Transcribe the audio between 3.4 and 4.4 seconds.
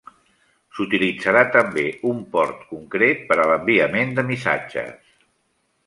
a l'enviament de